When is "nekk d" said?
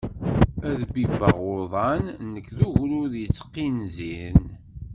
2.33-2.59